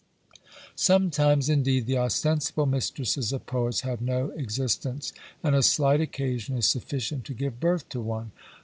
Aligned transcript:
Sometimes, 0.73 1.47
indeed, 1.47 1.85
the 1.85 1.99
ostensible 1.99 2.65
mistresses 2.65 3.31
of 3.31 3.45
poets 3.45 3.81
have 3.81 4.01
no 4.01 4.31
existence; 4.31 5.13
and 5.43 5.53
a 5.53 5.61
slight 5.61 6.01
occasion 6.01 6.57
is 6.57 6.65
sufficient 6.65 7.23
to 7.25 7.35
give 7.35 7.59
birth 7.59 7.87
to 7.89 8.01
one. 8.01 8.31